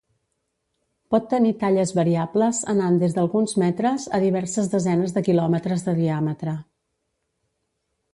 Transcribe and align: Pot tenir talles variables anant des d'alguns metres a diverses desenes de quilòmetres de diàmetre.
Pot 1.15 1.25
tenir 1.33 1.49
talles 1.63 1.91
variables 1.99 2.61
anant 2.73 2.97
des 3.03 3.13
d'alguns 3.17 3.53
metres 3.63 4.07
a 4.19 4.21
diverses 4.23 4.71
desenes 4.73 5.13
de 5.19 5.23
quilòmetres 5.29 5.85
de 5.91 5.95
diàmetre. 6.01 6.57